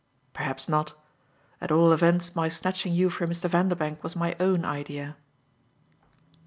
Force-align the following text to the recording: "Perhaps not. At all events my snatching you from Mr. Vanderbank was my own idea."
"Perhaps 0.33 0.67
not. 0.67 0.95
At 1.61 1.71
all 1.71 1.91
events 1.93 2.35
my 2.35 2.47
snatching 2.47 2.91
you 2.91 3.11
from 3.11 3.29
Mr. 3.29 3.47
Vanderbank 3.47 4.01
was 4.01 4.15
my 4.15 4.35
own 4.39 4.65
idea." 4.65 5.15